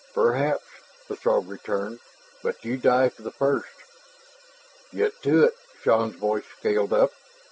"Perhaps," 0.15 0.63
the 1.07 1.15
Throg 1.15 1.47
returned. 1.47 1.99
"But 2.41 2.65
you 2.65 2.75
die 2.77 3.09
the 3.19 3.29
first." 3.29 3.67
"Get 4.91 5.21
to 5.21 5.43
it!" 5.43 5.55
Shann's 5.83 6.15
voice 6.15 6.45
scaled 6.57 6.91
up. 6.91 7.13